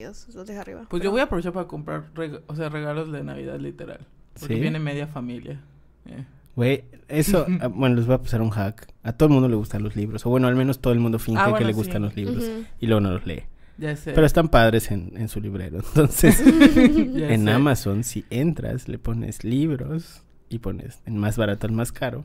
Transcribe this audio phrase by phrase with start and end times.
[0.00, 0.86] los de arriba.
[0.90, 2.10] Pues yo voy a aprovechar para comprar,
[2.48, 4.00] o sea, regalos de Navidad literal.
[4.38, 5.60] Porque viene media familia.
[6.06, 6.24] Eh.
[6.56, 8.92] Güey, eso, ah, bueno, les voy a pasar un hack.
[9.04, 10.26] A todo el mundo le gustan los libros.
[10.26, 12.44] O bueno, al menos todo el mundo finge ah, que le gustan los libros.
[12.80, 13.44] Y luego no los lee.
[13.78, 14.12] Ya sé.
[14.12, 15.78] Pero están padres en, en su librero.
[15.94, 16.40] Entonces,
[16.76, 22.24] en Amazon, si entras, le pones libros y pones en más barato al más caro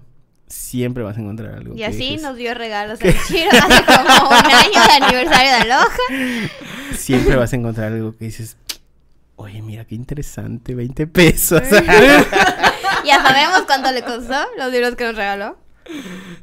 [0.49, 1.75] siempre vas a encontrar algo.
[1.75, 5.87] Y así nos dio regalos el Chiro hace como un año de aniversario de Aloha.
[6.95, 8.57] Siempre vas a encontrar algo que dices,
[9.35, 11.61] oye, mira qué interesante, 20 pesos.
[13.05, 15.57] ya sabemos cuánto le costó los libros que nos regaló.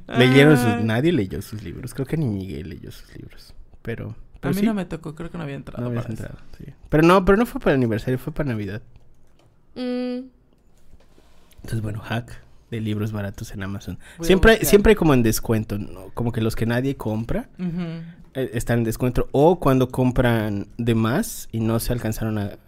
[0.09, 4.16] Leyeron sus, nadie leyó sus libros, creo que ni Miguel leyó sus libros, pero...
[4.43, 5.88] a mí no me tocó, creo que no había entrado.
[5.88, 6.65] No entrado, sí.
[6.88, 8.83] Pero no, pero no fue para el aniversario, fue para Navidad.
[9.77, 10.27] Mm.
[11.63, 13.98] Entonces, bueno, hack de libros baratos en Amazon.
[14.20, 15.79] siempre, siempre como en descuento,
[16.15, 19.29] como que los que nadie compra eh, están en descuento.
[19.33, 22.59] O cuando compran de más y no se alcanzaron a,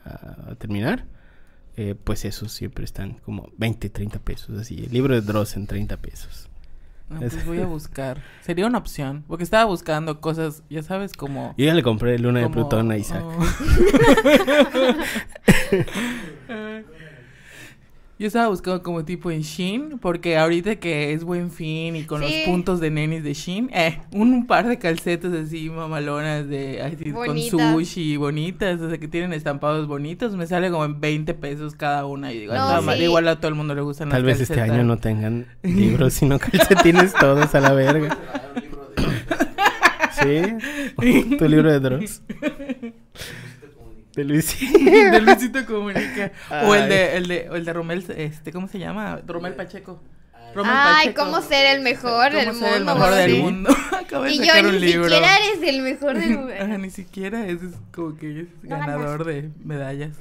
[0.58, 1.04] terminar,
[1.76, 4.58] eh, pues esos siempre están como 20, 30 pesos.
[4.58, 6.48] Así, el libro de Dross en 30 pesos.
[7.08, 8.22] pues voy a buscar.
[8.42, 9.24] Sería una opción.
[9.26, 11.54] Porque estaba buscando cosas, ya sabes, como.
[11.58, 13.24] Yo ya le compré Luna de Plutón a Isaac.
[13.24, 13.38] Oh.
[18.18, 22.20] Yo estaba buscando como tipo en Shein, porque ahorita que es buen fin y con
[22.20, 27.12] los puntos de nenis de Shein, eh, un, par de calcetas así mamalonas de así,
[27.12, 31.76] con sushi bonitas, o sea, que tienen estampados bonitos, me sale como en 20 pesos
[31.76, 32.32] cada una.
[32.32, 32.54] Y digo,
[32.98, 36.40] igual a todo el mundo le gustan Tal vez este año no tengan libros, sino
[36.40, 38.18] calcetines todos a la verga.
[40.20, 41.36] ¿Sí?
[41.38, 42.22] ¿Tu libro de Dross?
[44.18, 44.78] De Luisito.
[44.84, 46.32] de Luisito Comunica.
[46.64, 49.20] O el de, el de, el de Romel, este, ¿cómo se llama?
[49.24, 50.02] Romel Pacheco.
[50.56, 52.66] Romel Ay, cómo ser el mejor del mundo.
[52.74, 53.70] el mejor del mundo.
[54.28, 56.78] y yo ni siquiera eres el mejor del mundo.
[56.78, 57.60] ni siquiera es
[57.92, 60.16] como que es ganador de medallas.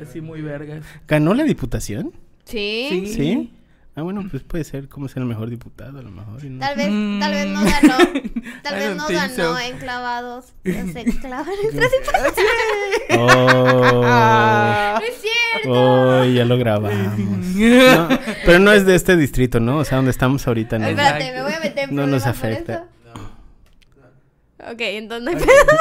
[0.00, 0.82] Así muy vergas.
[1.06, 2.14] ¿Ganó la diputación?
[2.46, 3.12] Sí.
[3.14, 3.52] ¿Sí?
[3.98, 6.42] Ah, bueno, pues puede ser como ser el mejor diputado, a lo mejor.
[6.60, 6.86] Tal vez,
[7.18, 7.96] tal vez no ganó.
[8.62, 10.52] Tal vez no ganó en clavados.
[10.64, 11.80] Se clavan en
[13.18, 14.02] Oh.
[14.02, 15.70] No es cierto.
[15.70, 17.16] Oh, ya lo grabamos.
[17.16, 18.08] No,
[18.44, 19.78] pero no es de este distrito, ¿no?
[19.78, 20.78] O sea, donde estamos ahorita.
[20.78, 22.84] No, Espérate, me voy a meter en No nos afecta.
[23.06, 24.72] No.
[24.72, 25.78] Ok, entonces no hay pedo.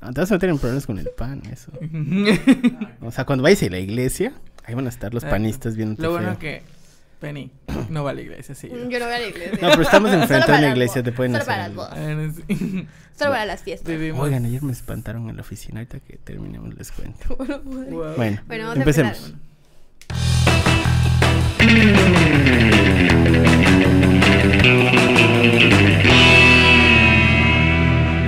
[0.00, 1.72] No, te vas a meter en problemas con el pan, eso.
[3.00, 4.32] o sea, cuando vayas a la iglesia,
[4.64, 6.75] ahí van a estar los panistas viendo Lo bueno que
[7.18, 7.50] Penny
[7.88, 8.68] no va a la iglesia, sí.
[8.68, 9.58] Yo no voy a la iglesia.
[9.60, 11.72] No, pero estamos enfrente de una iglesia, te pueden Solo hacer.
[11.74, 12.34] Para las
[13.16, 13.94] Solo para las fiestas.
[14.16, 17.36] Oigan, ayer me espantaron en la oficina, ahorita que terminemos les cuento.
[18.16, 19.34] Bueno, bueno empecemos.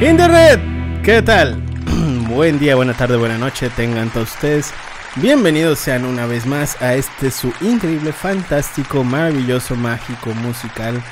[0.00, 0.60] Internet,
[1.02, 1.56] ¿qué tal?
[2.28, 4.72] Buen día, buena tarde, buena noche, tengan todos ustedes.
[5.20, 11.02] Bienvenidos sean una vez más a este su increíble, fantástico, maravilloso, mágico, musical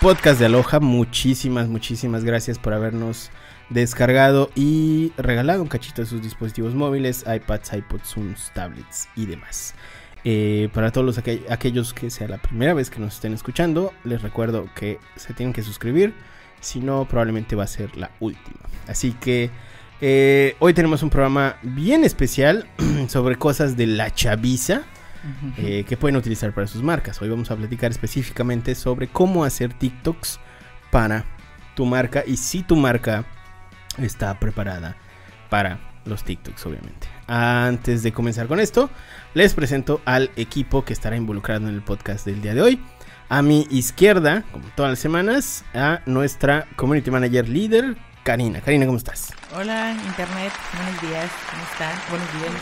[0.00, 0.80] podcast de Aloha.
[0.80, 3.30] Muchísimas, muchísimas gracias por habernos
[3.68, 9.74] descargado y regalado un cachito de sus dispositivos móviles, iPads, iPods, Zooms, tablets y demás.
[10.24, 14.22] Eh, para todos los aquellos que sea la primera vez que nos estén escuchando, les
[14.22, 16.14] recuerdo que se tienen que suscribir,
[16.60, 18.60] si no probablemente va a ser la última.
[18.88, 19.50] Así que
[20.04, 22.66] eh, hoy tenemos un programa bien especial
[23.08, 24.82] sobre cosas de la chaviza
[25.56, 27.22] eh, que pueden utilizar para sus marcas.
[27.22, 30.40] Hoy vamos a platicar específicamente sobre cómo hacer TikToks
[30.90, 31.24] para
[31.76, 33.24] tu marca y si tu marca
[33.96, 34.96] está preparada
[35.48, 37.06] para los TikToks, obviamente.
[37.28, 38.90] Antes de comenzar con esto,
[39.34, 42.80] les presento al equipo que estará involucrado en el podcast del día de hoy.
[43.28, 48.60] A mi izquierda, como todas las semanas, a nuestra community manager líder, Karina.
[48.60, 49.32] Karina, ¿cómo estás?
[49.56, 50.52] Hola, Internet.
[50.76, 51.30] Buenos días.
[51.50, 51.98] ¿Cómo están?
[52.08, 52.52] Buenos días,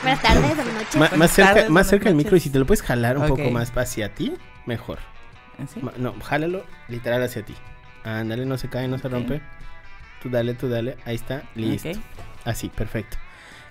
[0.00, 1.18] Buenas tardes, buenas noches.
[1.18, 3.72] más cerca, más cerca del micro y si te lo puedes jalar un poco más
[3.76, 5.00] hacia ti, mejor.
[5.58, 5.80] ¿Así?
[5.84, 7.54] ¿Ah, no, jálalo literal hacia ti.
[8.04, 9.40] Ándale, no se cae, no se rompe.
[10.22, 10.96] Tú dale, tú dale.
[11.04, 11.90] Ahí está, listo.
[12.44, 13.16] Así, perfecto.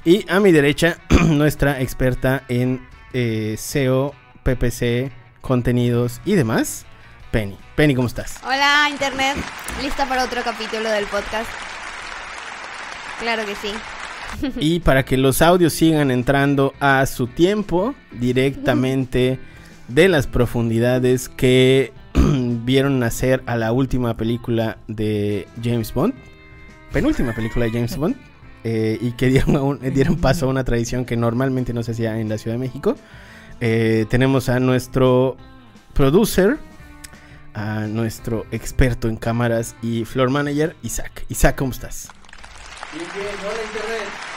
[0.03, 0.97] Y a mi derecha,
[1.27, 4.13] nuestra experta en eh, SEO,
[4.43, 6.85] PPC, contenidos y demás,
[7.31, 7.57] Penny.
[7.75, 8.39] Penny, ¿cómo estás?
[8.43, 9.37] Hola, Internet.
[9.81, 11.49] Lista para otro capítulo del podcast.
[13.19, 13.71] Claro que sí.
[14.59, 19.39] Y para que los audios sigan entrando a su tiempo, directamente
[19.87, 26.13] de las profundidades que vieron nacer a la última película de James Bond,
[26.91, 28.15] penúltima película de James Bond,
[28.63, 32.29] eh, y que dieron, dieron, paso a una tradición que normalmente no se hacía en
[32.29, 32.95] la Ciudad de México.
[33.59, 35.37] Eh, tenemos a nuestro
[35.93, 36.57] producer,
[37.53, 41.25] a nuestro experto en cámaras y floor manager, Isaac.
[41.29, 42.09] Isaac, ¿cómo estás?
[42.93, 44.31] Bien, bien, hola Internet.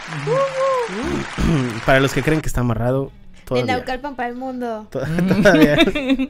[1.86, 3.10] para los que creen que está amarrado,
[3.44, 3.72] todavía.
[3.72, 4.86] De Naucalpan para el mundo.
[4.90, 5.76] Todavía.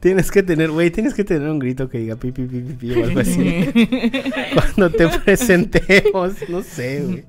[0.00, 2.92] tienes que tener, güey, tienes que tener un grito que diga pi, pi, pi, pi,
[2.92, 3.72] o algo así.
[4.54, 7.24] Cuando te presentemos, no sé, güey.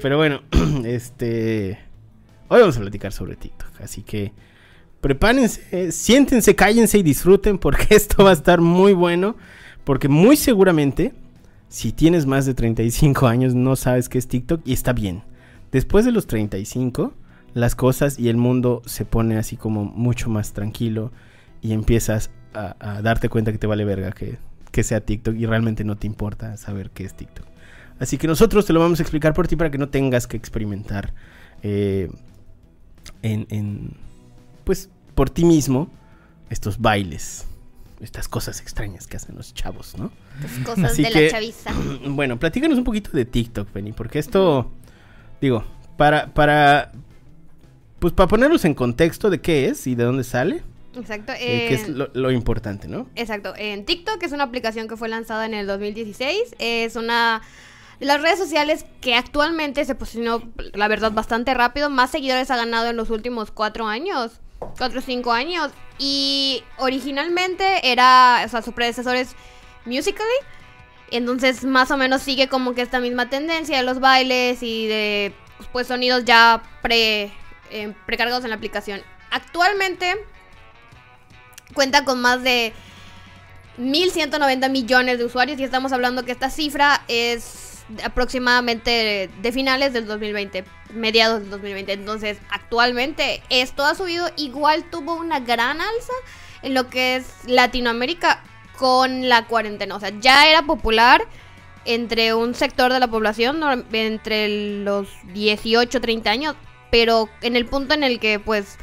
[0.00, 0.42] pero bueno,
[0.84, 1.78] este...
[2.48, 4.32] Hoy vamos a platicar sobre TikTok, así que
[5.04, 9.36] prepárense, siéntense, cállense y disfruten porque esto va a estar muy bueno.
[9.84, 11.12] Porque muy seguramente,
[11.68, 15.22] si tienes más de 35 años, no sabes qué es TikTok y está bien.
[15.72, 17.12] Después de los 35,
[17.52, 21.12] las cosas y el mundo se pone así como mucho más tranquilo
[21.60, 24.38] y empiezas a, darte cuenta que te vale verga que,
[24.82, 27.44] sea TikTok y realmente no te importa saber qué es TikTok.
[27.98, 30.38] Así que nosotros te lo vamos a explicar por ti para que no tengas que
[30.38, 31.12] experimentar
[31.62, 32.08] eh,
[33.20, 34.03] en, en,
[34.64, 35.90] pues, por ti mismo
[36.50, 37.46] estos bailes
[38.00, 40.10] estas cosas extrañas que hacen los chavos, ¿no?
[40.44, 41.72] Estas cosas de la chaviza.
[42.06, 44.70] Bueno, platícanos un poquito de TikTok, Penny, porque esto,
[45.40, 45.64] digo,
[45.96, 46.92] para, para,
[47.98, 50.62] pues para ponerlos en contexto de qué es y de dónde sale.
[50.96, 51.32] Exacto.
[51.32, 53.08] Eh, que es lo, importante, ¿no?
[53.16, 53.52] Exacto.
[53.56, 56.54] En TikTok es una aplicación que fue lanzada en el 2016.
[56.58, 57.42] Es una
[57.98, 61.90] de las redes sociales que actualmente se posicionó, la verdad, bastante rápido.
[61.90, 64.40] Más seguidores ha ganado en los últimos cuatro años.
[64.76, 65.70] 4 o 5 años.
[65.98, 69.34] Y originalmente era, o sea, su predecesor es
[69.84, 70.28] Musically.
[71.10, 75.34] Entonces más o menos sigue como que esta misma tendencia de los bailes y de
[75.72, 77.30] pues sonidos ya pre,
[77.70, 79.02] eh, precargados en la aplicación.
[79.30, 80.16] Actualmente
[81.74, 82.72] cuenta con más de
[83.78, 90.06] 1.190 millones de usuarios y estamos hablando que esta cifra es aproximadamente de finales del
[90.06, 90.64] 2020,
[90.94, 91.92] mediados del 2020.
[91.92, 96.12] Entonces, actualmente esto ha subido, igual tuvo una gran alza
[96.62, 98.42] en lo que es Latinoamérica
[98.76, 99.96] con la cuarentena.
[99.96, 101.26] O sea, ya era popular
[101.84, 106.56] entre un sector de la población, entre los 18, 30 años,
[106.90, 108.78] pero en el punto en el que pues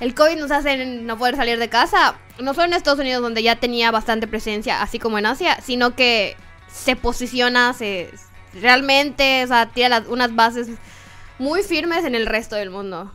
[0.00, 3.42] el COVID nos hace no poder salir de casa, no solo en Estados Unidos donde
[3.42, 6.36] ya tenía bastante presencia, así como en Asia, sino que
[6.68, 8.10] se posiciona, se,
[8.60, 10.68] realmente, o sea, tiene unas bases
[11.38, 13.12] muy firmes en el resto del mundo.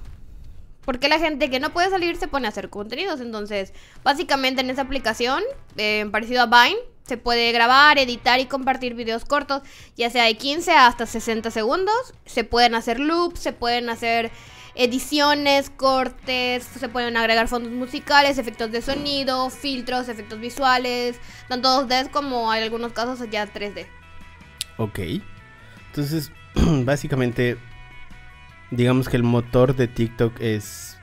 [0.86, 3.22] Porque la gente que no puede salir se pone a hacer contenidos.
[3.22, 5.44] Entonces, básicamente en esa aplicación,
[5.78, 9.62] eh, parecido a Vine, se puede grabar, editar y compartir videos cortos,
[9.98, 12.14] ya sea de 15 hasta 60 segundos.
[12.26, 14.32] Se pueden hacer loops, se pueden hacer
[14.76, 21.20] ediciones, cortes, se pueden agregar fondos musicales, efectos de sonido, filtros, efectos visuales,
[21.50, 23.99] tanto 2D como hay algunos casos ya 3D.
[24.80, 25.00] Ok.
[25.88, 27.58] Entonces, básicamente,
[28.72, 30.98] digamos que el motor de TikTok es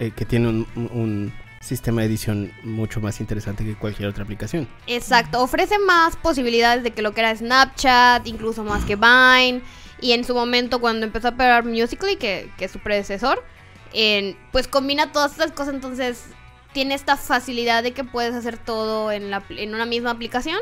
[0.00, 4.68] eh, que tiene un, sistema de edición mucho más interesante que cualquier otra aplicación.
[4.86, 9.60] Exacto, ofrece más posibilidades de que lo que era Snapchat, incluso más que Vine.
[10.00, 13.44] Y en su momento, cuando empezó a operar Musically, que, que es su predecesor,
[14.52, 15.74] pues combina todas estas cosas.
[15.74, 16.26] Entonces,
[16.72, 20.60] tiene esta facilidad de que puedes hacer todo en, la, en una misma aplicación.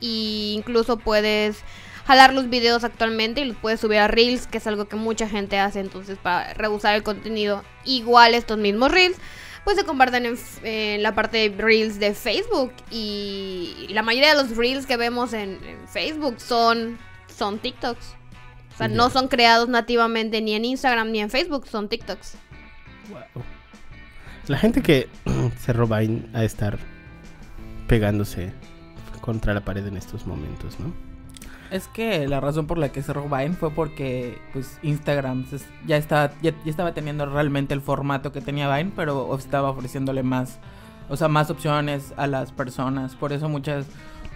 [0.00, 1.64] E incluso puedes
[2.06, 5.28] jalar los videos actualmente y los puedes subir a Reels, que es algo que mucha
[5.28, 7.64] gente hace entonces para rehusar el contenido.
[7.84, 9.16] Igual estos mismos Reels
[9.64, 14.56] pues se comparten en, la parte de Reels de Facebook y la mayoría de los
[14.56, 15.58] Reels que vemos en,
[15.88, 16.98] Facebook son,
[17.34, 18.14] son TikToks.
[18.74, 22.36] O sea, no son creados nativamente ni en Instagram ni en Facebook, son TikToks.
[24.48, 25.08] La gente que
[25.58, 25.98] se roba
[26.34, 26.78] a estar
[27.88, 28.52] pegándose
[29.22, 30.92] contra la pared en estos momentos, ¿no?
[31.74, 35.44] Es que la razón por la que cerró Vine fue porque pues Instagram
[35.84, 40.60] ya estaba, ya, estaba teniendo realmente el formato que tenía Vine, pero estaba ofreciéndole más,
[41.08, 43.16] o sea, más opciones a las personas.
[43.16, 43.86] Por eso muchas,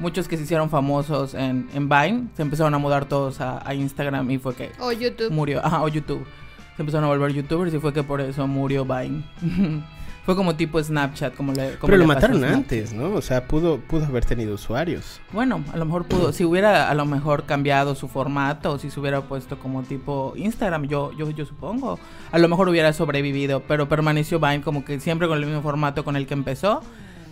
[0.00, 4.28] muchos que se hicieron famosos en, en Vine se empezaron a mudar todos a, Instagram
[4.32, 5.30] y fue que o YouTube.
[5.30, 5.64] murió.
[5.64, 6.26] Ajá, o YouTube.
[6.74, 9.22] Se empezaron a volver youtubers y fue que por eso murió Vine.
[10.28, 13.14] Fue como tipo Snapchat, como le Pero lo mataron antes, ¿no?
[13.14, 15.22] O sea, pudo, pudo haber tenido usuarios.
[15.32, 16.34] Bueno, a lo mejor pudo.
[16.34, 20.34] Si hubiera a lo mejor cambiado su formato, o si se hubiera puesto como tipo
[20.36, 21.98] Instagram, yo, yo, yo supongo.
[22.30, 26.04] A lo mejor hubiera sobrevivido, pero permaneció Vine como que siempre con el mismo formato
[26.04, 26.82] con el que empezó.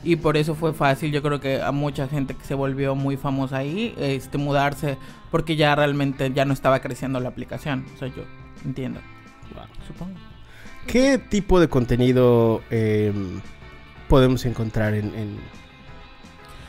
[0.03, 3.19] Y por eso fue fácil, yo creo que a mucha gente que se volvió muy
[3.19, 4.97] famosa ahí, este, mudarse,
[5.31, 7.85] porque ya realmente ya no estaba creciendo la aplicación.
[7.95, 8.23] O sea, yo
[8.65, 9.00] entiendo.
[9.87, 10.15] Supongo.
[10.87, 13.40] ¿Qué tipo de contenido em,
[14.09, 15.12] podemos encontrar en,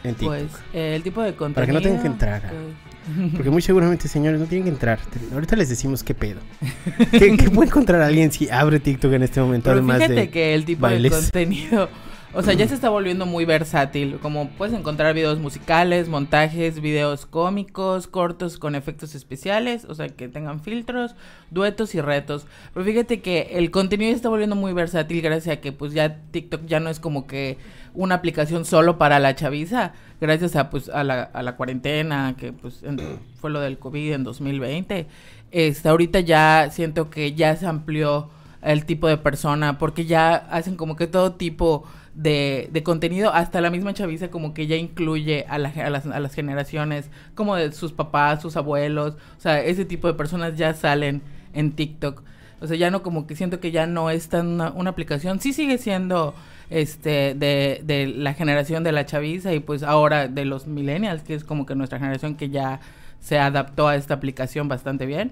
[0.03, 0.27] en, TikTok?
[0.27, 1.55] Pues el tipo de contenido.
[1.55, 2.41] Para que no tengan que entrar.
[2.41, 5.00] Pues, porque muy seguramente, señores, no tienen que entrar.
[5.33, 6.39] Ahorita les decimos qué pedo.
[7.12, 9.69] ¿Qué, puede encontrar alguien si abre TikTok en este momento?
[9.69, 11.89] Pero fíjate que el tipo de contenido
[12.34, 14.19] O sea, ya se está volviendo muy versátil.
[14.22, 20.27] Como puedes encontrar videos musicales, montajes, videos cómicos, cortos con efectos especiales, o sea, que
[20.27, 21.15] tengan filtros,
[21.51, 22.46] duetos y retos.
[22.74, 26.65] Pero fíjate que el contenido está volviendo muy versátil gracias a que pues ya TikTok
[26.65, 27.57] ya no es como que
[27.93, 32.51] una aplicación solo para la chaviza, gracias a pues a la, a la cuarentena, que
[32.51, 32.84] pues
[33.39, 35.07] fue lo del COVID en 2020.
[35.51, 38.29] Este, ahorita ya siento que ya se amplió
[38.62, 41.86] el tipo de persona, porque ya hacen como que todo tipo
[42.17, 46.33] de, contenido, hasta la misma chaviza como que ya incluye a, a, las, a las
[46.33, 51.21] generaciones, como de sus papás, sus abuelos, o sea, ese tipo de personas ya salen
[51.53, 52.24] en TikTok.
[52.59, 55.39] O sea, ya no como que siento que ya no es tan una, una aplicación,
[55.39, 56.33] sí sigue siendo
[56.69, 61.36] este de, de la generación de la chaviza y pues ahora de los millennials, que
[61.36, 62.79] es como que nuestra generación que ya
[63.19, 65.31] se adaptó a esta aplicación bastante bien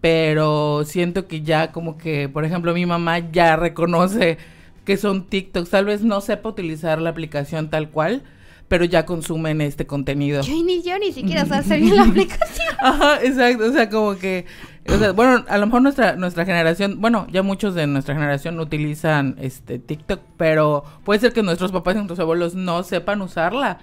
[0.00, 4.36] pero siento que ya como que, por ejemplo, mi mamá ya reconoce
[4.84, 8.22] que son TikToks, tal vez no sepa utilizar la aplicación tal cual,
[8.68, 10.42] pero ya consumen este contenido.
[10.42, 12.68] Yo ni yo ni siquiera sé hacer bien la aplicación.
[12.80, 14.46] Ajá, exacto, o sea, como que
[14.88, 18.58] o sea, bueno, a lo mejor nuestra nuestra generación, bueno, ya muchos de nuestra generación
[18.58, 23.78] utilizan este TikTok, pero puede ser que nuestros papás y nuestros abuelos no sepan usarla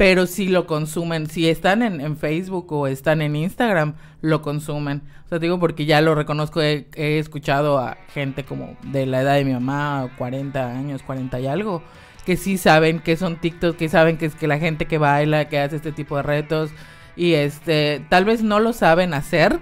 [0.00, 5.02] pero si lo consumen, si están en, Facebook o están en Instagram, lo consumen.
[5.26, 9.20] O sea, digo porque ya lo reconozco, he, he, escuchado a gente como de la
[9.20, 11.82] edad de mi mamá, 40 años, 40 y algo,
[12.24, 15.50] que sí saben que son TikTok, que saben que es que la gente que baila,
[15.50, 16.70] que hace este tipo de retos,
[17.14, 19.58] y este, tal vez no lo saben hacer,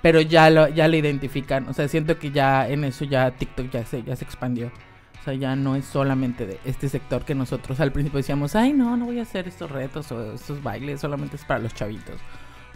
[0.00, 1.68] pero ya lo, ya lo identifican.
[1.68, 4.72] O sea, siento que ya en eso ya TikTok ya se, ya se expandió
[5.26, 8.96] sea, ya no es solamente de este sector que nosotros al principio decíamos, ay, no,
[8.96, 12.20] no voy a hacer estos retos o estos bailes, solamente es para los chavitos.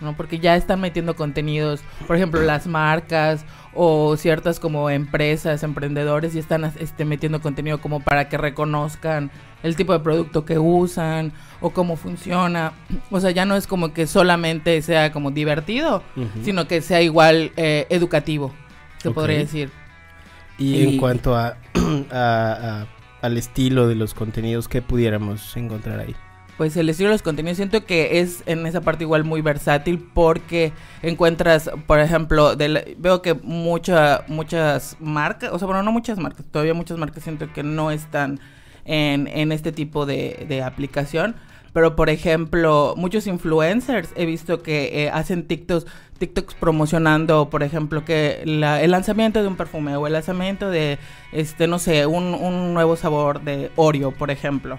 [0.01, 0.17] ¿no?
[0.17, 6.39] Porque ya están metiendo contenidos, por ejemplo, las marcas o ciertas como empresas, emprendedores, y
[6.39, 9.31] están este, metiendo contenido como para que reconozcan
[9.63, 12.73] el tipo de producto que usan o cómo funciona.
[13.11, 16.03] O sea, ya no es como que solamente sea como divertido,
[16.43, 18.53] sino que sea igual eh, educativo,
[18.99, 19.71] se podría decir.
[20.61, 21.57] Y, en cuanto a,
[23.23, 26.15] al estilo de los contenidos, ¿qué pudiéramos encontrar ahí?
[26.59, 29.99] Pues el estilo de los contenidos siento que es en esa parte igual muy versátil
[30.13, 32.55] porque encuentras, por ejemplo,
[32.99, 37.51] veo que mucha, muchas marcas, o sea, bueno, no muchas marcas, todavía muchas marcas siento
[37.51, 38.41] que no están
[38.85, 41.35] en, en este tipo de, de aplicación,
[41.73, 45.87] pero por ejemplo, muchos influencers he visto que eh, hacen TikToks,
[46.19, 50.99] TikToks promocionando, por ejemplo, que la, el lanzamiento de un perfume o el lanzamiento de,
[51.33, 54.79] este, no sé, un, un nuevo sabor de Oreo, por ejemplo.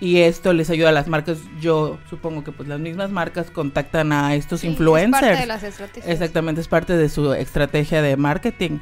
[0.00, 1.38] Y esto les ayuda a las marcas.
[1.60, 5.22] Yo supongo que pues las mismas marcas contactan a estos influencers.
[5.22, 6.12] Es parte de las estrategias.
[6.12, 8.78] Exactamente, es parte de su estrategia de marketing.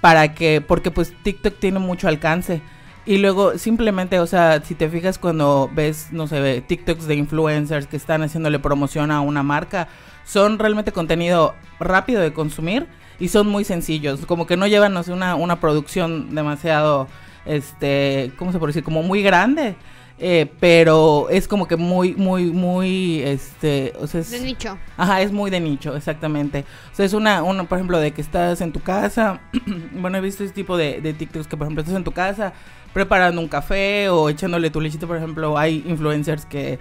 [0.00, 2.60] Para que, porque pues TikTok tiene mucho alcance.
[3.08, 7.86] Y luego simplemente, o sea, si te fijas cuando ves, no sé, TikToks de influencers
[7.86, 9.88] que están haciéndole promoción a una marca,
[10.26, 12.86] son realmente contenido rápido de consumir
[13.18, 17.08] y son muy sencillos, como que no llevan, no sé, una, una producción demasiado,
[17.46, 18.84] este, ¿cómo se puede decir?
[18.84, 19.74] Como muy grande.
[20.20, 24.76] Eh, pero es como que muy, muy, muy, este, o sea, es, de nicho.
[24.96, 26.64] Ajá, es muy de nicho, exactamente.
[26.92, 29.40] O sea, es una, una por ejemplo, de que estás en tu casa,
[29.92, 32.52] bueno, he visto ese tipo de, de TikToks que, por ejemplo, estás en tu casa,
[32.92, 36.80] preparando un café o echándole tu lechita, por ejemplo, hay influencers que,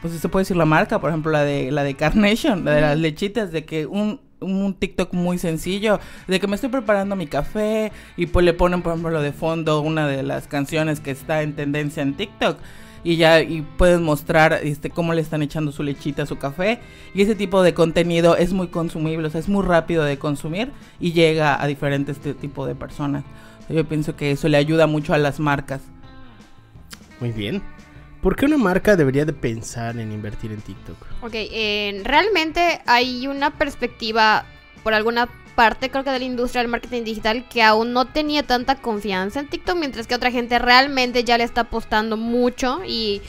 [0.00, 2.80] pues se puede decir la marca, por ejemplo, la de la de Carnation, la de
[2.80, 7.26] las lechitas, de que un, un TikTok muy sencillo, de que me estoy preparando mi
[7.26, 11.42] café y pues le ponen, por ejemplo, de fondo una de las canciones que está
[11.42, 12.58] en tendencia en TikTok
[13.04, 16.80] y ya y pueden mostrar este cómo le están echando su lechita a su café
[17.14, 20.70] y ese tipo de contenido es muy consumible, o sea, es muy rápido de consumir
[21.00, 23.24] y llega a diferentes tipo de personas.
[23.68, 25.80] Yo pienso que eso le ayuda mucho a las marcas.
[27.20, 27.62] Muy bien.
[28.20, 31.11] ¿Por qué una marca debería de pensar en invertir en TikTok?
[31.22, 34.44] Ok, eh, realmente hay una perspectiva
[34.82, 38.42] por alguna parte, creo que de la industria del marketing digital, que aún no tenía
[38.42, 43.22] tanta confianza en TikTok, mientras que otra gente realmente ya le está apostando mucho y...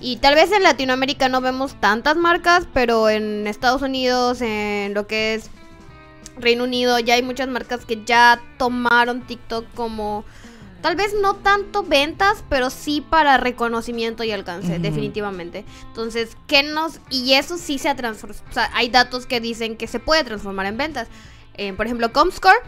[0.00, 5.06] Y tal vez en Latinoamérica no vemos tantas marcas, pero en Estados Unidos, en lo
[5.06, 5.48] que es
[6.36, 10.26] Reino Unido ya hay muchas marcas que ya tomaron TikTok como
[10.84, 15.64] tal vez no tanto ventas, pero sí para reconocimiento y alcance, definitivamente.
[15.86, 17.00] Entonces, ¿qué nos...?
[17.08, 20.24] Y eso sí se ha transformado, o sea, hay datos que dicen que se puede
[20.24, 21.08] transformar en ventas.
[21.54, 22.58] Eh, por ejemplo, Comscore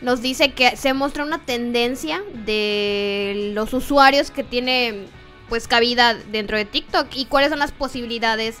[0.00, 5.04] nos dice que se muestra una tendencia de los usuarios que tiene
[5.50, 8.56] pues cabida dentro de TikTok y cuáles son las posibilidades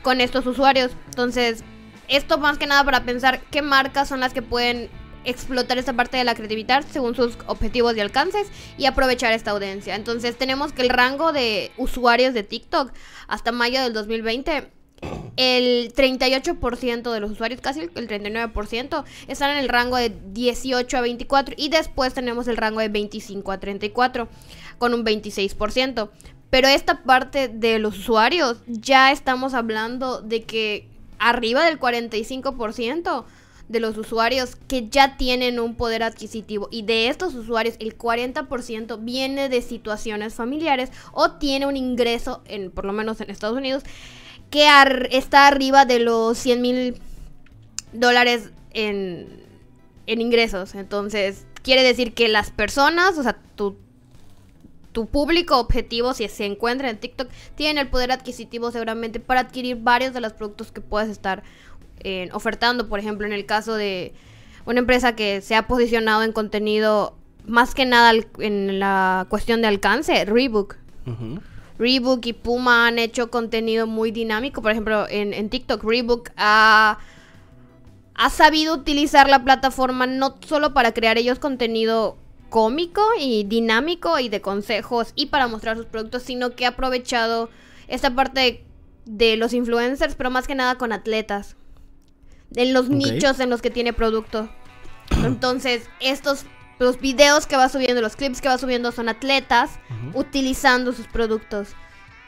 [0.00, 0.92] con estos usuarios.
[1.10, 1.64] Entonces,
[2.08, 4.88] esto más que nada para pensar qué marcas son las que pueden
[5.24, 9.94] explotar esta parte de la creatividad según sus objetivos y alcances y aprovechar esta audiencia.
[9.94, 12.92] Entonces tenemos que el rango de usuarios de TikTok
[13.28, 14.70] hasta mayo del 2020
[15.36, 21.00] el 38% de los usuarios, casi el 39%, están en el rango de 18 a
[21.00, 24.28] 24 y después tenemos el rango de 25 a 34
[24.78, 26.10] con un 26%.
[26.50, 30.88] Pero esta parte de los usuarios ya estamos hablando de que
[31.18, 33.24] arriba del 45%
[33.68, 38.98] de los usuarios que ya tienen un poder adquisitivo y de estos usuarios el 40%
[39.02, 43.82] viene de situaciones familiares o tiene un ingreso, en, por lo menos en Estados Unidos,
[44.50, 44.68] que
[45.10, 47.00] está arriba de los 100 mil
[47.92, 49.42] dólares en,
[50.06, 50.74] en ingresos.
[50.74, 53.76] Entonces, quiere decir que las personas, o sea, tu,
[54.92, 59.76] tu público objetivo, si se encuentra en TikTok, tienen el poder adquisitivo seguramente para adquirir
[59.76, 61.42] varios de los productos que puedes estar
[62.32, 64.12] ofertando, por ejemplo, en el caso de
[64.66, 69.68] una empresa que se ha posicionado en contenido más que nada en la cuestión de
[69.68, 70.76] alcance, Rebook.
[71.78, 74.62] Rebook y Puma han hecho contenido muy dinámico.
[74.62, 76.98] Por ejemplo, en, TikTok, Rebook ha,
[78.14, 82.16] ha sabido utilizar la plataforma no solo para crear ellos contenido
[82.48, 87.50] cómico y dinámico y de consejos y para mostrar sus productos, sino que ha aprovechado
[87.88, 88.64] esta parte
[89.04, 91.56] de los influencers, pero más que nada con atletas
[92.56, 94.48] en los nichos en los que tiene producto.
[95.24, 96.46] Entonces, estos
[96.78, 99.78] los videos que va subiendo, los clips que va subiendo son atletas
[100.12, 101.74] utilizando sus productos,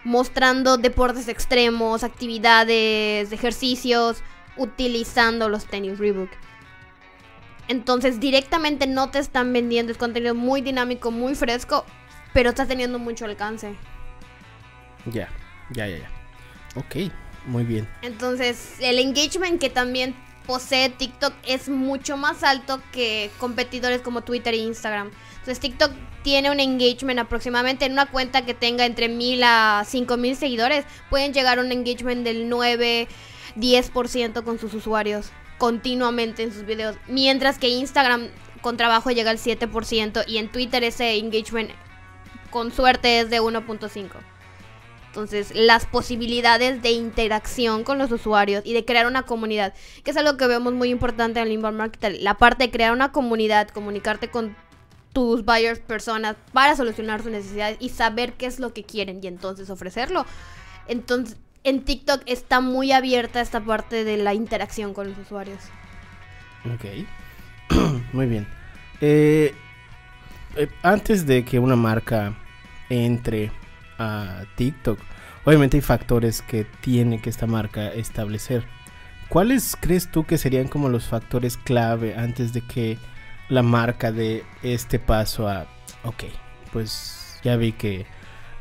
[0.05, 4.23] mostrando deportes extremos, actividades, ejercicios,
[4.57, 6.31] utilizando los tenis Reebok.
[7.69, 11.85] Entonces, directamente no te están vendiendo, es contenido muy dinámico, muy fresco,
[12.33, 13.75] pero está teniendo mucho alcance.
[15.07, 15.29] Ya,
[15.71, 16.11] ya, ya, ya.
[16.77, 17.11] Ok.
[17.47, 17.89] Muy bien.
[18.03, 20.15] Entonces, el engagement que también
[20.47, 25.11] posee TikTok es mucho más alto que competidores como Twitter e Instagram.
[25.31, 30.37] Entonces, TikTok tiene un engagement aproximadamente en una cuenta que tenga entre 1000 a 5000
[30.37, 30.85] seguidores.
[31.09, 33.09] Pueden llegar a un engagement del 9,
[33.57, 36.97] 10% con sus usuarios continuamente en sus videos.
[37.07, 38.29] Mientras que Instagram
[38.61, 41.71] con trabajo llega al 7% y en Twitter ese engagement
[42.51, 44.11] con suerte es de 1.5.
[45.17, 49.73] Entonces, las posibilidades de interacción con los usuarios y de crear una comunidad,
[50.05, 52.93] que es algo que vemos muy importante en el inbound marketing, la parte de crear
[52.93, 54.55] una comunidad, comunicarte con
[55.15, 59.27] tus buyers, personas, para solucionar sus necesidades y saber qué es lo que quieren y
[59.27, 60.27] entonces ofrecerlo.
[60.87, 65.61] Entonces, en TikTok está muy abierta esta parte de la interacción con los usuarios.
[66.75, 67.73] Ok,
[68.13, 68.47] muy bien.
[69.01, 69.55] Eh,
[70.57, 72.37] eh, antes de que una marca
[72.91, 73.51] entre
[73.99, 74.99] a TikTok.
[75.45, 78.65] Obviamente hay factores que tiene que esta marca establecer.
[79.29, 82.99] ¿Cuáles crees tú que serían como los factores clave antes de que
[83.49, 85.67] la marca dé este paso a,
[86.05, 86.25] ok,
[86.73, 88.07] pues ya vi que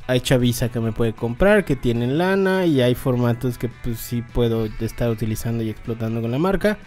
[0.07, 4.21] hay chaviza que me puede comprar, que tienen lana y hay formatos que pues sí
[4.21, 6.77] puedo estar utilizando y explotando con la marca.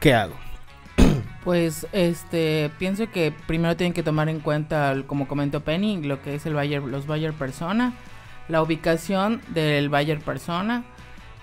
[0.00, 0.34] ¿Qué hago?
[1.44, 6.34] Pues este pienso que primero tienen que tomar en cuenta, como comentó Penny, lo que
[6.36, 7.92] es el buyer, los buyer persona,
[8.48, 10.84] la ubicación del buyer persona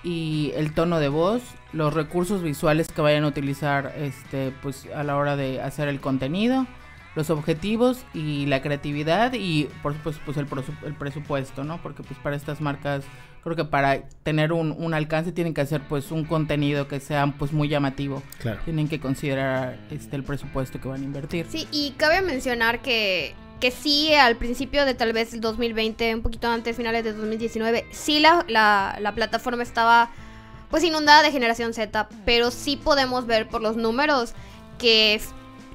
[0.04, 5.04] y el tono de voz, los recursos visuales que vayan a utilizar este pues a
[5.04, 6.66] la hora de hacer el contenido,
[7.16, 10.48] los objetivos y la creatividad y por supuesto pues el,
[10.86, 11.82] el presupuesto, ¿no?
[11.82, 13.04] Porque pues para estas marcas
[13.44, 17.34] creo que para tener un, un, alcance tienen que hacer pues un contenido que sea
[17.38, 18.22] pues muy llamativo.
[18.40, 18.60] Claro.
[18.64, 21.48] Tienen que considerar este el presupuesto que van a invertir.
[21.50, 26.22] Sí, y cabe mencionar que que sí al principio de tal vez el 2020, un
[26.24, 30.10] poquito antes, finales de 2019, sí la, la, la plataforma estaba
[30.72, 34.34] pues inundada de generación Z, pero sí podemos ver por los números
[34.80, 35.14] que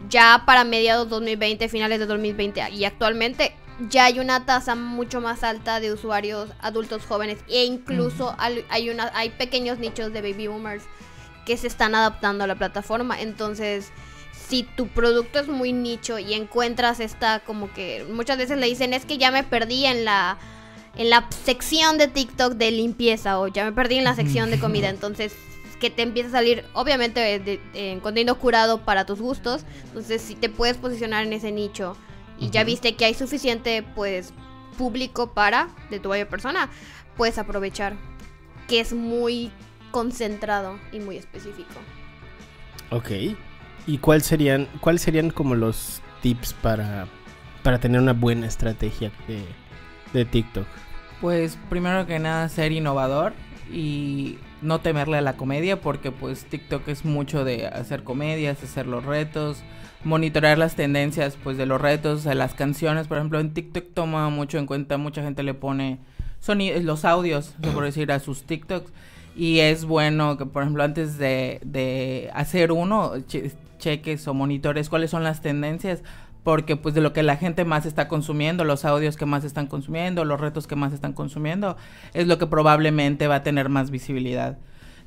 [0.09, 3.55] ya para mediados 2020, finales de 2020 y actualmente
[3.91, 9.11] ya hay una tasa mucho más alta de usuarios adultos jóvenes e incluso hay, una,
[9.15, 10.85] hay pequeños nichos de baby boomers
[11.45, 13.21] que se están adaptando a la plataforma.
[13.21, 13.93] Entonces,
[14.33, 18.95] si tu producto es muy nicho y encuentras esta como que muchas veces le dicen
[18.95, 20.39] es que ya me perdí en la
[20.97, 24.59] en la sección de TikTok de limpieza o ya me perdí en la sección de
[24.59, 24.89] comida.
[24.89, 25.35] Entonces,
[25.81, 29.65] que te empieza a salir, obviamente, en contenido curado para tus gustos.
[29.85, 31.97] Entonces, si te puedes posicionar en ese nicho
[32.39, 34.33] y ya viste que hay suficiente pues
[34.79, 36.71] público para de tu buyer persona,
[37.17, 37.97] puedes aprovechar
[38.69, 39.51] que es muy
[39.91, 41.75] concentrado y muy específico.
[42.91, 43.11] Ok.
[43.87, 47.07] ¿Y cuál serían, cuáles serían como los tips para,
[47.63, 49.45] para tener una buena estrategia de,
[50.13, 50.67] de TikTok?
[51.21, 53.33] Pues primero que nada ser innovador
[53.73, 58.87] y no temerle a la comedia porque pues TikTok es mucho de hacer comedias, hacer
[58.87, 59.63] los retos,
[60.05, 64.29] monitorear las tendencias pues de los retos, de las canciones, por ejemplo en TikTok toma
[64.31, 65.99] mucho en cuenta, mucha gente le pone
[66.41, 68.93] sonidos, los audios, por decir, a sus TikToks.
[69.35, 73.13] Y es bueno que por ejemplo antes de, de hacer uno
[73.79, 76.03] cheques o monitores cuáles son las tendencias
[76.47, 79.67] porque pues de lo que la gente más está consumiendo, los audios que más están
[79.67, 81.77] consumiendo, los retos que más están consumiendo,
[82.15, 84.57] es lo que probablemente va a tener más visibilidad.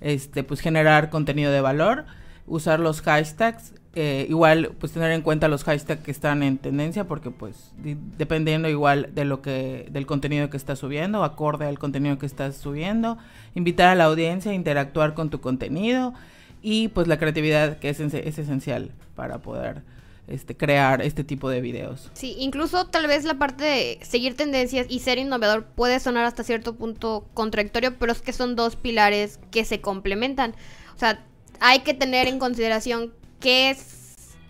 [0.01, 2.03] Este, pues generar contenido de valor,
[2.45, 7.05] usar los hashtags, eh, igual pues tener en cuenta los hashtags que están en tendencia,
[7.05, 7.71] porque pues
[8.17, 12.57] dependiendo igual de lo que, del contenido que estás subiendo, acorde al contenido que estás
[12.57, 13.17] subiendo,
[13.55, 16.13] invitar a la audiencia a interactuar con tu contenido
[16.61, 19.83] y pues la creatividad que es, es esencial para poder
[20.29, 22.09] este, crear este tipo de videos.
[22.13, 26.43] Sí, incluso tal vez la parte de seguir tendencias y ser innovador puede sonar hasta
[26.43, 30.55] cierto punto contradictorio, pero es que son dos pilares que se complementan.
[30.95, 31.23] O sea,
[31.59, 33.99] hay que tener en consideración qué es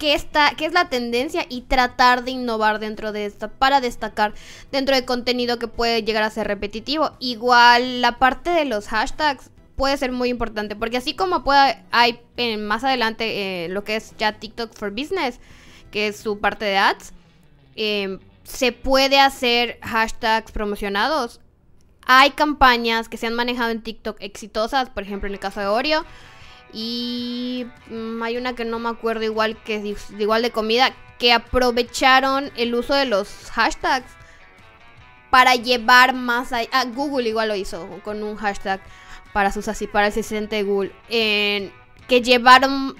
[0.08, 4.34] está, es la tendencia y tratar de innovar dentro de esta para destacar
[4.72, 7.12] dentro de contenido que puede llegar a ser repetitivo.
[7.20, 12.20] Igual la parte de los hashtags puede ser muy importante porque así como puede hay
[12.58, 15.40] más adelante eh, lo que es ya TikTok for Business
[15.92, 17.14] que es su parte de ads,
[17.76, 21.40] em, se puede hacer hashtags promocionados.
[22.06, 25.68] Hay campañas que se han manejado en TikTok exitosas, por ejemplo en el caso de
[25.68, 26.06] Oreo.
[26.74, 31.34] Y mm, hay una que no me acuerdo igual que es igual de comida, que
[31.34, 34.12] aprovecharon el uso de los hashtags
[35.30, 36.70] para llevar más allá.
[36.72, 38.82] Ah, Google igual lo hizo con un hashtag
[39.34, 40.92] para sus así para el asistente de Google.
[41.08, 42.96] que llevaron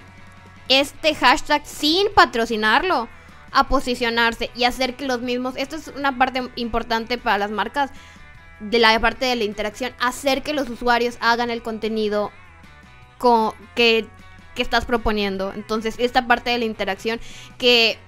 [0.70, 3.08] este hashtag sin patrocinarlo
[3.52, 7.90] a posicionarse y hacer que los mismos, esto es una parte importante para las marcas
[8.60, 12.30] de la parte de la interacción, hacer que los usuarios hagan el contenido
[13.18, 14.06] con, que,
[14.54, 15.52] que estás proponiendo.
[15.52, 17.20] Entonces, esta parte de la interacción
[17.58, 17.98] que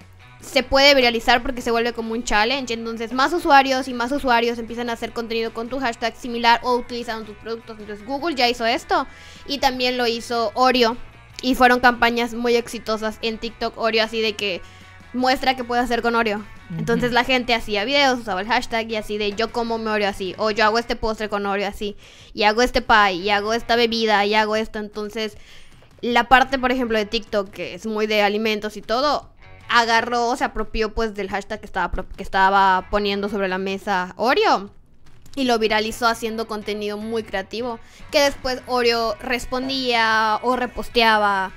[0.40, 2.74] se puede viralizar porque se vuelve como un challenge.
[2.74, 6.76] Entonces, más usuarios y más usuarios empiezan a hacer contenido con tu hashtag similar o
[6.76, 7.80] utilizando tus productos.
[7.80, 9.08] Entonces, Google ya hizo esto
[9.48, 10.96] y también lo hizo Oreo
[11.42, 14.62] y fueron campañas muy exitosas en TikTok Oreo, así de que
[15.12, 16.42] muestra qué puede hacer con Oreo.
[16.78, 20.08] Entonces la gente hacía videos, usaba el hashtag y así de yo como me Oreo
[20.08, 21.96] así, o yo hago este postre con Oreo así,
[22.32, 24.78] y hago este pie, y hago esta bebida, y hago esto.
[24.78, 25.36] Entonces,
[26.00, 29.28] la parte, por ejemplo, de TikTok, que es muy de alimentos y todo,
[29.68, 34.70] agarró, se apropió pues del hashtag que estaba, que estaba poniendo sobre la mesa Oreo
[35.34, 37.78] y lo viralizó haciendo contenido muy creativo
[38.10, 41.52] que después Oreo respondía o reposteaba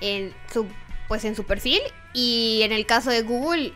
[0.00, 0.66] en su
[1.08, 1.80] pues en su perfil.
[2.12, 3.72] Y en el caso de Google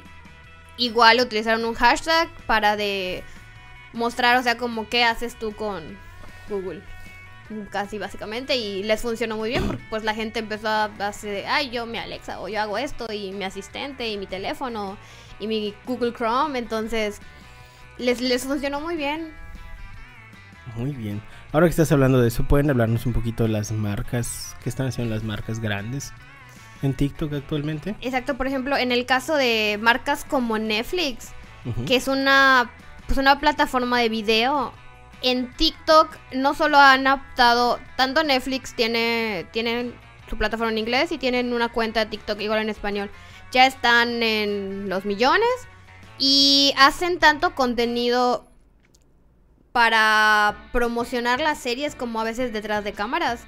[0.76, 3.22] igual utilizaron un hashtag para de
[3.92, 5.98] mostrar o sea como qué haces tú con
[6.48, 6.82] Google
[7.70, 11.70] casi básicamente y les funcionó muy bien porque pues la gente empezó a hacer ay
[11.70, 14.96] yo mi Alexa o yo hago esto y mi asistente y mi teléfono
[15.40, 17.20] y mi Google Chrome entonces
[18.00, 19.32] les, les funcionó muy bien.
[20.76, 21.22] Muy bien.
[21.52, 24.56] Ahora que estás hablando de eso, ¿pueden hablarnos un poquito de las marcas?
[24.62, 26.12] ¿Qué están haciendo las marcas grandes
[26.82, 27.96] en TikTok actualmente?
[28.00, 31.30] Exacto, por ejemplo, en el caso de marcas como Netflix,
[31.86, 32.70] que es una,
[33.06, 34.72] pues una plataforma de video,
[35.22, 39.94] en TikTok no solo han adaptado, tanto Netflix tiene, tienen
[40.28, 43.10] su plataforma en inglés y tienen una cuenta de TikTok igual en español.
[43.52, 45.48] Ya están en los millones
[46.20, 48.46] y hacen tanto contenido
[49.72, 53.40] para promocionar las series como a veces detrás de cámaras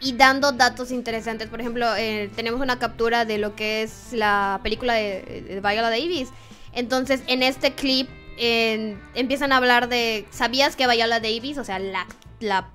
[0.00, 1.48] y dando datos interesantes.
[1.48, 6.30] Por ejemplo, eh, tenemos una captura de lo que es la película de, Viola Davis.
[6.72, 8.08] Entonces, en este clip
[8.42, 12.06] empiezan a hablar de, ¿sabías que Viola Davis, o sea, la,
[12.40, 12.70] la,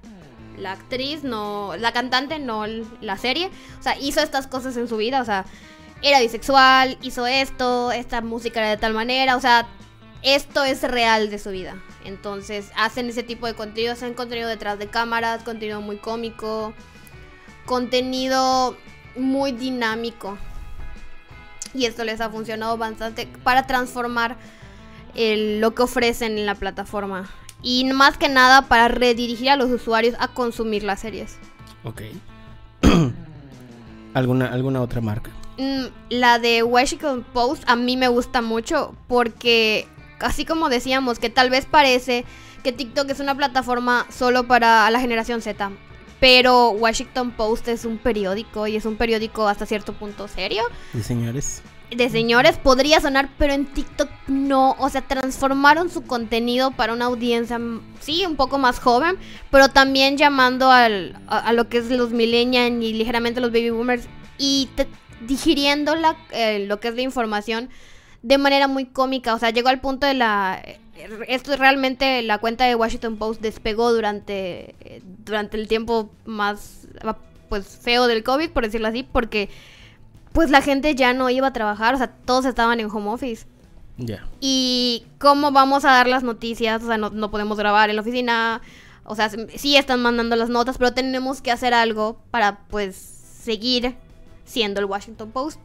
[0.58, 4.98] la actriz, no, la cantante, no la serie, o sea, hizo estas cosas en su
[4.98, 5.46] vida, o sea,
[6.06, 9.68] era bisexual, hizo esto, esta música era de tal manera, o sea,
[10.22, 11.82] esto es real de su vida.
[12.04, 16.74] Entonces hacen ese tipo de contenido, hacen contenido detrás de cámaras, contenido muy cómico,
[17.66, 18.78] contenido
[19.16, 20.38] muy dinámico.
[21.74, 24.38] Y esto les ha funcionado bastante para transformar
[25.16, 27.32] lo que ofrecen en la plataforma.
[27.64, 31.40] Y más que nada para redirigir a los usuarios a consumir las series.
[31.84, 32.04] Ok.
[34.14, 35.32] ¿Alguna, ¿Alguna otra marca?
[35.58, 39.88] Mm, la de Washington Post a mí me gusta mucho porque,
[40.20, 42.26] así como decíamos, que tal vez parece
[42.64, 45.72] que TikTok es una plataforma solo para la generación Z.
[46.20, 50.64] Pero Washington Post es un periódico y es un periódico hasta cierto punto serio.
[50.94, 51.62] ¿Y señores?
[51.92, 54.76] de señores podría sonar, pero en TikTok no.
[54.80, 57.60] O sea, transformaron su contenido para una audiencia,
[58.00, 59.18] sí, un poco más joven,
[59.52, 64.08] pero también llamando al, a, lo que es los millennials y ligeramente los baby boomers
[64.38, 64.70] y
[65.22, 67.70] digiriendo la, eh, lo que es la información
[68.22, 69.34] de manera muy cómica.
[69.36, 70.62] O sea, llegó al punto de la...
[71.28, 74.76] Esto es realmente la cuenta de Washington Post despegó durante,
[75.26, 76.88] durante el tiempo más
[77.50, 79.50] pues feo del COVID, por decirlo así, porque
[80.32, 83.46] pues la gente ya no iba a trabajar, o sea, todos estaban en home office.
[83.98, 84.28] Ya.
[84.42, 88.02] Y cómo vamos a dar las noticias, o sea, no, no, podemos grabar en la
[88.02, 88.62] oficina,
[89.06, 93.96] o sea, sí están mandando las notas, pero tenemos que hacer algo para pues seguir
[94.46, 95.60] siendo el Washington Post.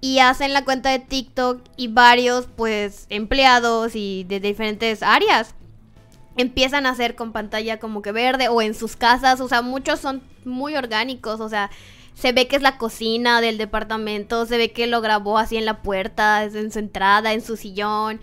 [0.00, 5.54] Y hacen la cuenta de TikTok y varios pues empleados y de diferentes áreas
[6.36, 10.00] empiezan a hacer con pantalla como que verde o en sus casas, o sea, muchos
[10.00, 11.70] son muy orgánicos, o sea,
[12.14, 15.64] se ve que es la cocina del departamento, se ve que lo grabó así en
[15.64, 18.20] la puerta, en su entrada, en su sillón.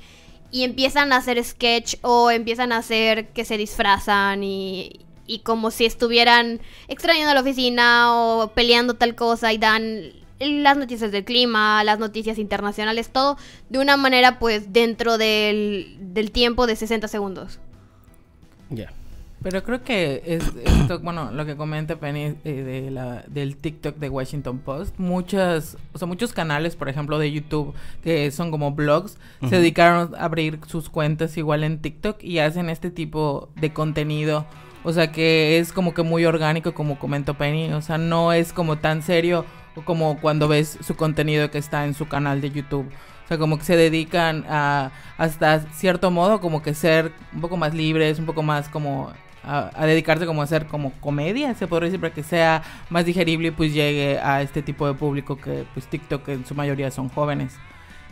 [0.49, 5.71] Y empiezan a hacer sketch o empiezan a hacer que se disfrazan y, y como
[5.71, 11.83] si estuvieran extrañando la oficina o peleando tal cosa y dan las noticias del clima,
[11.83, 13.37] las noticias internacionales, todo
[13.69, 17.59] de una manera pues dentro del, del tiempo de 60 segundos.
[18.69, 18.91] Ya.
[19.43, 23.97] Pero creo que es esto, bueno, lo que comenta Penny eh, de la, del TikTok
[23.97, 28.71] de Washington Post, muchas, o sea, muchos canales, por ejemplo, de YouTube, que son como
[28.71, 29.17] blogs,
[29.49, 34.45] se dedicaron a abrir sus cuentas igual en TikTok y hacen este tipo de contenido.
[34.83, 37.73] O sea, que es como que muy orgánico, como comentó Penny.
[37.73, 39.45] O sea, no es como tan serio
[39.85, 42.87] como cuando ves su contenido que está en su canal de YouTube.
[43.25, 47.57] O sea, como que se dedican a, hasta cierto modo, como que ser un poco
[47.57, 49.11] más libres, un poco más como
[49.43, 53.49] a, dedicarse como a hacer como comedia, se podría decir, para que sea más digerible
[53.49, 57.09] y pues llegue a este tipo de público que pues TikTok en su mayoría son
[57.09, 57.55] jóvenes.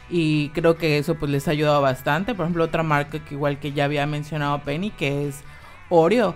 [0.09, 2.33] Y creo que eso pues les ha ayudado bastante.
[2.33, 5.43] Por ejemplo, otra marca que igual que ya había mencionado Penny, que es
[5.89, 6.35] Oreo,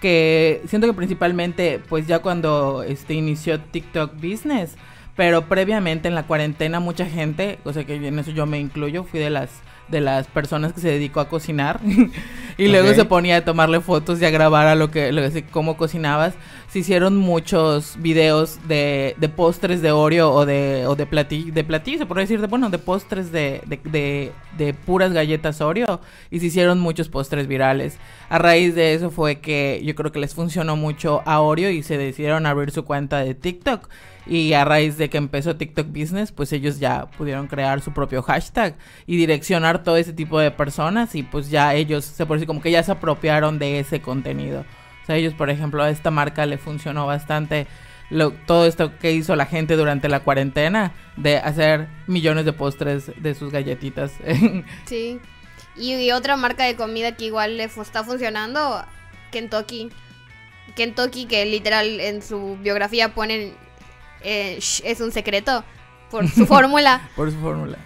[0.00, 4.76] que siento que principalmente pues ya cuando este inició TikTok Business,
[5.16, 9.04] pero previamente en la cuarentena mucha gente, o sea que en eso yo me incluyo,
[9.04, 9.50] fui de las
[9.90, 11.80] de las personas que se dedicó a cocinar
[12.58, 15.76] y luego se ponía a tomarle fotos y a grabar a lo que, lo cómo
[15.76, 16.34] cocinabas.
[16.70, 21.64] Se hicieron muchos videos de, de postres de Oreo o de, o de platillo, de
[21.98, 26.46] se podría decir, de, bueno, de postres de, de, de, puras galletas Oreo y se
[26.46, 27.98] hicieron muchos postres virales.
[28.28, 31.82] A raíz de eso fue que yo creo que les funcionó mucho a Oreo y
[31.82, 33.88] se decidieron abrir su cuenta de TikTok.
[34.28, 38.22] Y a raíz de que empezó TikTok Business, pues ellos ya pudieron crear su propio
[38.22, 38.76] hashtag
[39.08, 42.62] y direccionar todo ese tipo de personas y pues ya ellos, se puede decir como
[42.62, 44.64] que ya se apropiaron de ese contenido.
[45.02, 47.66] O sea, ellos, por ejemplo, a esta marca le funcionó bastante
[48.10, 53.12] lo, todo esto que hizo la gente durante la cuarentena de hacer millones de postres
[53.16, 54.12] de sus galletitas.
[54.86, 55.20] sí.
[55.76, 58.84] Y, otra marca de comida que igual le está funcionando,
[59.30, 59.90] Kentucky.
[60.76, 63.54] Kentucky, que literal en su biografía ponen
[64.22, 65.64] eh, es un secreto
[66.10, 67.08] por su fórmula.
[67.16, 67.78] por su fórmula.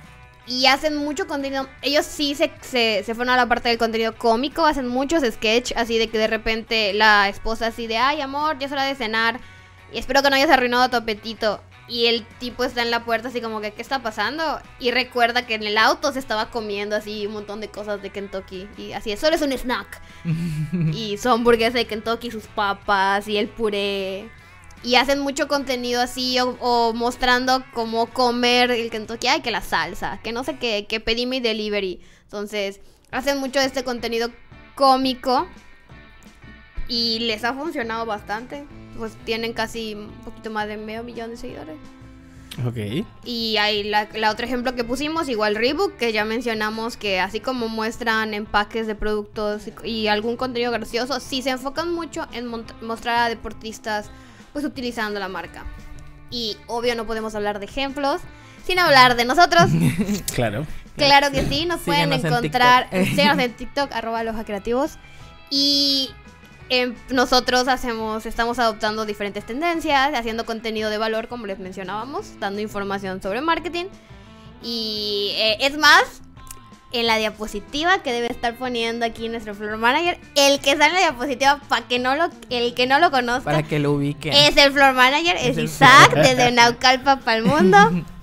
[0.46, 1.68] Y hacen mucho contenido.
[1.80, 4.66] Ellos sí se, se, fueron a la parte del contenido cómico.
[4.66, 8.66] Hacen muchos sketch así de que de repente la esposa así de, ay amor, ya
[8.66, 9.40] es hora de cenar.
[9.92, 11.60] Y espero que no hayas arruinado tu apetito.
[11.86, 14.60] Y el tipo está en la puerta así como que, ¿qué está pasando?
[14.78, 18.10] Y recuerda que en el auto se estaba comiendo así un montón de cosas de
[18.10, 18.68] Kentucky.
[18.76, 20.00] Y así, eso es un snack.
[20.92, 24.30] y su hamburguesa de Kentucky, sus papas y el puré
[24.84, 30.20] y hacen mucho contenido así o, mostrando cómo comer el Kentucky, ay, que la salsa,
[30.22, 32.00] que no sé qué, que pedí mi delivery.
[32.24, 34.30] Entonces, hacen mucho de este contenido
[34.74, 35.48] cómico
[36.86, 38.64] y les ha funcionado bastante.
[38.98, 41.76] Pues tienen casi un poquito más de medio millón de seguidores.
[42.64, 43.06] Ok.
[43.24, 47.68] Y hay la, otro ejemplo que pusimos, igual Reebok, que ya mencionamos que así como
[47.68, 52.46] muestran empaques de productos y, algún contenido gracioso, sí se enfocan mucho en
[52.82, 54.10] mostrar a deportistas
[54.54, 55.64] pues utilizando la marca.
[56.30, 58.22] Y obvio no podemos hablar de ejemplos
[58.64, 59.64] sin hablar de nosotros.
[60.34, 60.66] claro.
[60.96, 64.92] Claro que sí, nos pueden encontrar en TikTok, arroba los creativos.
[65.50, 66.10] Y
[66.68, 72.60] em, nosotros hacemos, estamos adoptando diferentes tendencias, haciendo contenido de valor, como les mencionábamos, dando
[72.60, 73.86] información sobre marketing.
[74.62, 76.22] Y eh, es más,
[76.94, 80.18] en la diapositiva que debe estar poniendo aquí nuestro floor manager.
[80.36, 83.44] El que sale en la diapositiva, para que no lo, el que no lo conozca,
[83.44, 84.30] para que lo ubique.
[84.30, 87.76] Es el floor manager, es, Isaac, desde Naucalpa para el mundo.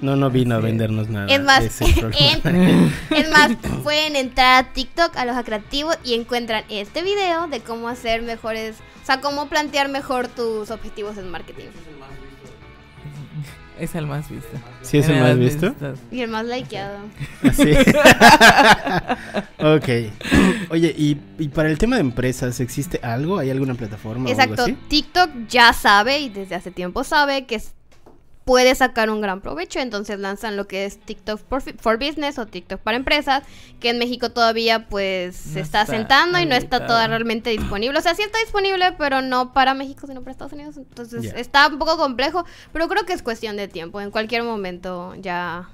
[0.00, 1.32] No, no vino a vendernos nada.
[1.32, 7.46] Es más, es más, pueden entrar a TikTok, a los atractivos, y encuentran este video
[7.46, 11.68] de cómo hacer mejores, o sea, cómo plantear mejor tus objetivos en marketing.
[13.78, 14.56] Es el más visto.
[14.82, 15.74] ¿Sí es el, más visto?
[16.12, 16.98] Y el más likeado.
[17.42, 17.72] Así.
[19.58, 19.88] ok.
[20.70, 23.38] Oye, ¿y, ¿y, para el tema de empresas existe algo?
[23.38, 24.30] ¿Hay alguna plataforma?
[24.30, 24.62] Exacto.
[24.62, 24.88] O algo así?
[24.88, 27.60] TikTok ya sabe y desde hace tiempo sabe que
[28.44, 29.80] puede sacar un gran provecho.
[29.80, 31.40] Entonces lanzan lo que es TikTok
[31.80, 33.42] for, Business o TikTok para empresas,
[33.80, 37.98] que en México todavía pues se está, sentando y no está toda realmente disponible.
[37.98, 40.76] O sea, sí está disponible, pero no para México, sino para Estados Unidos.
[40.76, 44.00] Entonces está un poco complejo, pero creo que es cuestión de tiempo.
[44.00, 45.70] En cualquier momento ya,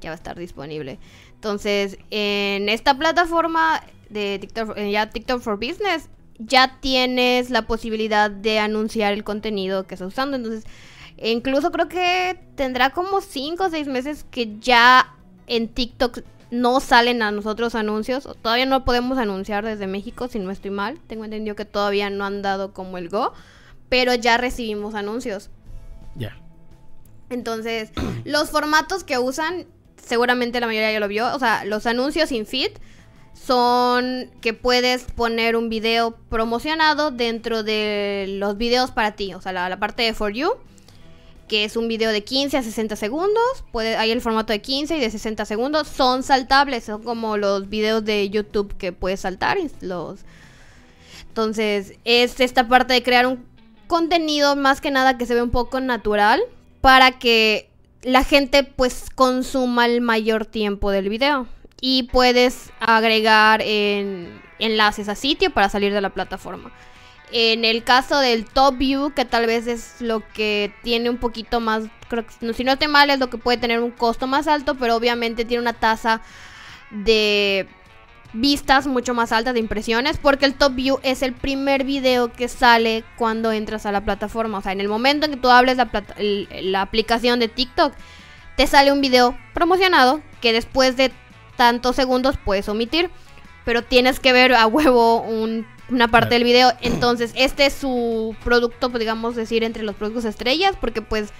[0.00, 0.98] ya va a estar disponible.
[1.34, 8.30] Entonces, en esta plataforma de TikTok, eh, ya TikTok for Business, ya tienes la posibilidad
[8.30, 10.36] de anunciar el contenido que estás usando.
[10.36, 10.64] Entonces,
[11.16, 15.14] e incluso creo que tendrá como 5 o 6 meses que ya
[15.46, 18.28] en TikTok no salen a nosotros anuncios.
[18.42, 20.98] Todavía no podemos anunciar desde México, si no estoy mal.
[21.06, 23.32] Tengo entendido que todavía no han dado como el go.
[23.88, 25.50] Pero ya recibimos anuncios.
[26.16, 26.36] Ya.
[27.30, 27.90] Entonces,
[28.24, 31.34] los formatos que usan, seguramente la mayoría ya lo vio.
[31.34, 32.72] O sea, los anuncios sin feed
[33.34, 39.34] son que puedes poner un video promocionado dentro de los videos para ti.
[39.34, 40.52] O sea, la parte de For You
[41.48, 43.64] que es un video de 15 a 60 segundos.
[43.98, 45.88] Hay el formato de 15 y de 60 segundos.
[45.88, 49.58] Son saltables, son como los videos de YouTube que puedes saltar.
[49.80, 50.20] Los...
[51.28, 53.44] Entonces, es esta parte de crear un
[53.86, 56.42] contenido más que nada que se ve un poco natural
[56.80, 57.70] para que
[58.02, 61.46] la gente pues consuma el mayor tiempo del video.
[61.80, 66.72] Y puedes agregar en enlaces a sitio para salir de la plataforma.
[67.32, 71.58] En el caso del Top View, que tal vez es lo que tiene un poquito
[71.60, 74.46] más, creo que si no estoy mal, es lo que puede tener un costo más
[74.46, 76.20] alto, pero obviamente tiene una tasa
[76.90, 77.66] de
[78.34, 82.48] vistas mucho más alta de impresiones, porque el Top View es el primer video que
[82.48, 84.58] sale cuando entras a la plataforma.
[84.58, 85.88] O sea, en el momento en que tú hables la,
[86.62, 87.94] la aplicación de TikTok,
[88.56, 91.10] te sale un video promocionado que después de
[91.56, 93.10] tantos segundos puedes omitir,
[93.64, 96.72] pero tienes que ver a huevo un una parte del video.
[96.80, 101.30] Entonces, este es su producto, pues, digamos decir, entre los productos estrellas, porque pues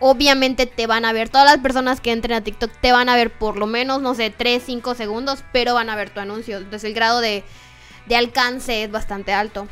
[0.00, 3.16] obviamente te van a ver, todas las personas que entren a TikTok te van a
[3.16, 6.58] ver por lo menos, no sé, 3, 5 segundos, pero van a ver tu anuncio.
[6.58, 7.44] Entonces el grado de,
[8.06, 9.68] de alcance es bastante alto.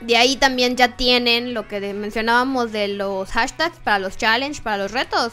[0.00, 4.76] De ahí también ya tienen lo que mencionábamos de los hashtags para los challenges, para
[4.78, 5.32] los retos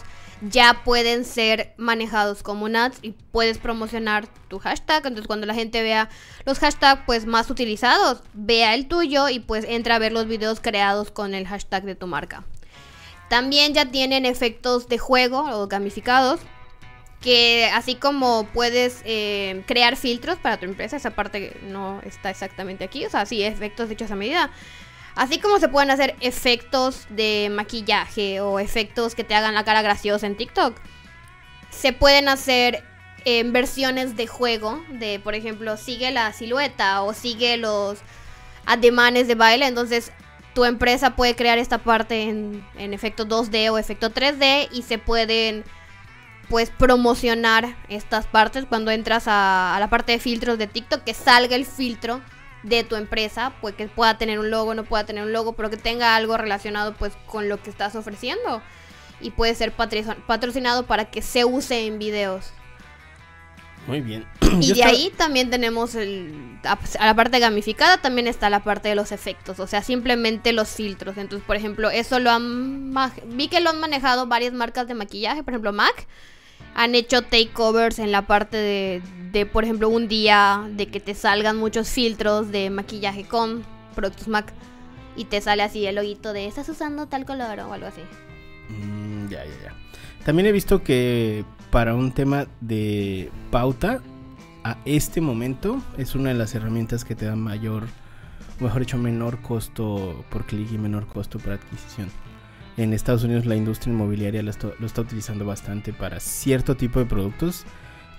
[0.49, 5.05] ya pueden ser manejados como ads y puedes promocionar tu hashtag.
[5.05, 6.09] Entonces cuando la gente vea
[6.45, 10.59] los hashtags pues más utilizados, vea el tuyo y pues entra a ver los videos
[10.59, 12.43] creados con el hashtag de tu marca.
[13.29, 16.39] También ya tienen efectos de juego o gamificados.
[17.21, 22.83] Que así como puedes eh, crear filtros para tu empresa, esa parte no está exactamente
[22.83, 23.05] aquí.
[23.05, 24.51] O sea, sí, efectos hechos a medida
[25.15, 29.81] Así como se pueden hacer efectos de maquillaje o efectos que te hagan la cara
[29.81, 30.75] graciosa en TikTok,
[31.69, 32.83] se pueden hacer
[33.25, 37.99] en versiones de juego, de por ejemplo, sigue la silueta o sigue los
[38.65, 40.11] ademanes de baile, entonces
[40.53, 45.63] tu empresa puede crear esta parte en, efecto 2D o efecto 3D y se pueden
[46.49, 51.13] pues promocionar estas partes cuando entras a, a la parte de filtros de TikTok, que
[51.13, 52.21] salga el filtro
[52.63, 55.69] de tu empresa, pues que pueda tener un logo, no pueda tener un logo, pero
[55.69, 58.61] que tenga algo relacionado pues con lo que estás ofreciendo.
[59.21, 62.51] Y puede ser patrocinado para que se use en videos.
[63.87, 64.25] Muy bien.
[64.61, 68.95] Y de ahí también tenemos el, a la parte gamificada, también está la parte de
[68.95, 71.17] los efectos, o sea, simplemente los filtros.
[71.17, 72.93] Entonces, por ejemplo, eso lo han...
[73.27, 76.07] Vi que lo han manejado varias marcas de maquillaje, por ejemplo, MAC
[76.75, 81.13] han hecho takeovers en la parte de, de, por ejemplo, un día de que te
[81.13, 83.63] salgan muchos filtros de maquillaje con
[83.95, 84.53] productos MAC
[85.15, 88.01] y te sale así el loguito de estás usando tal color o algo así.
[88.69, 89.75] Mm, ya, ya, ya.
[90.25, 94.01] También he visto que para un tema de pauta,
[94.63, 97.83] a este momento es una de las herramientas que te da mayor,
[98.59, 102.09] mejor dicho, menor costo por clic y menor costo por adquisición
[102.77, 107.65] en Estados Unidos la industria inmobiliaria lo está, utilizando bastante para cierto tipo de productos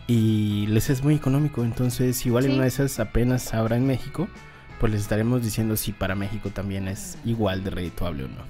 [0.07, 1.65] y les es muy económico.
[1.65, 4.29] Entonces, igual en una de esas apenas habrá en México,
[4.81, 8.43] pues les estaremos diciendo si para México también es igual de redituable o no.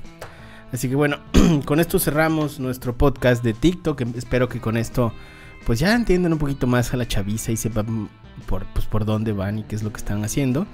[0.73, 1.19] Así que bueno,
[1.65, 4.03] con esto cerramos nuestro podcast de TikTok.
[4.17, 5.13] Espero que con esto
[5.65, 8.09] pues ya entiendan un poquito más a la chaviza y sepan
[8.47, 10.67] por, pues, por dónde van y qué es lo que están haciendo.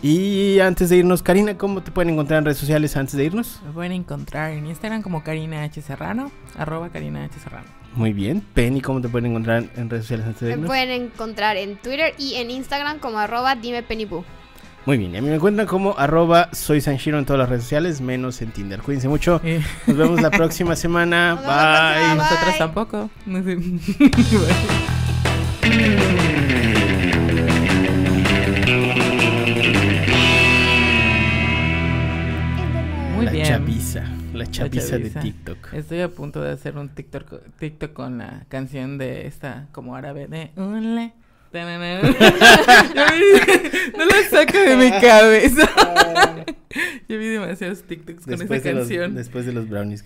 [0.00, 3.60] Y antes de irnos, Karina, ¿cómo te pueden encontrar en redes sociales antes de irnos?
[3.64, 5.80] Me pueden encontrar en Instagram como Karina H.
[5.82, 7.38] Serrano, arroba Karina H.
[7.38, 7.66] Serrano.
[7.94, 8.40] Muy bien.
[8.40, 10.62] Penny, ¿cómo te pueden encontrar en redes sociales antes de irnos?
[10.62, 13.84] Me pueden encontrar en Twitter y en Instagram como arroba dime
[14.86, 17.64] Muy bien, y a mí me encuentran como arroba soy Sanshiro en todas las redes
[17.64, 18.80] sociales, menos en Tinder.
[18.80, 19.40] Cuídense mucho.
[19.86, 21.36] Nos vemos la próxima semana.
[21.36, 22.16] bye.
[22.16, 23.10] Nosotras tampoco.
[33.42, 35.74] Muy la la chapiza, de TikTok.
[35.74, 40.28] Estoy a punto de hacer un TikTok, TikTok con la canción de esta como árabe
[40.28, 41.12] de Unle.
[41.52, 41.60] no
[44.06, 45.68] lo saco de mi cabeza.
[47.08, 49.14] Yo vi demasiados TikToks con esa canción.
[49.14, 50.00] después de los brownies.